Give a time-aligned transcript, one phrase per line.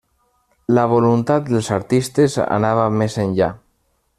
[0.77, 3.55] La voluntat dels artistes anava més enllà.